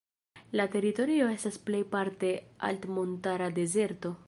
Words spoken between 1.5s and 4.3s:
plejparte altmontara dezerto.